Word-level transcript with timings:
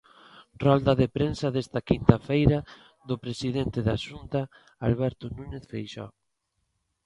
Rolda 0.63 0.93
de 1.01 1.07
prensa 1.17 1.47
desta 1.55 1.79
quinta 1.89 2.15
feira 2.29 2.59
do 3.09 3.15
presidente 3.23 3.79
da 3.87 3.95
Xunta, 4.05 4.41
Alberto 4.87 5.25
Núñez 5.37 5.63
Feixóo. 5.71 6.11